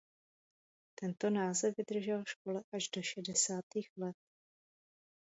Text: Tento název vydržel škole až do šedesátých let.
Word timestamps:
Tento 0.99 1.29
název 1.29 1.77
vydržel 1.77 2.23
škole 2.25 2.61
až 2.73 2.89
do 2.95 3.01
šedesátých 3.01 3.89
let. 3.97 4.15